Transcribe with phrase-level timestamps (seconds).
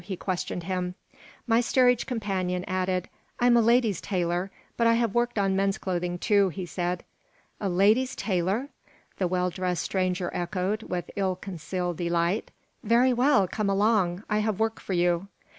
[0.03, 0.95] he questioned him
[1.45, 3.07] My steerage companion nodded.
[3.39, 7.03] "I'm a ladies' tailor, but I have worked on men's clothing, too," he said
[7.59, 8.69] "A ladies' tailor?"
[9.17, 12.49] the well dressed stranger echoed, with ill concealed delight.
[12.83, 14.23] "Very well; come along.
[14.27, 15.27] I have work for you."